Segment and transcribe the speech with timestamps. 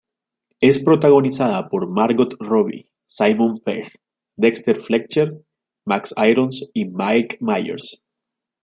[0.61, 3.99] Es protagonizada por Margot Robbie, Simon Pegg,
[4.35, 5.39] Dexter Fletcher,
[5.85, 8.01] Max Irons, y Mike Myers.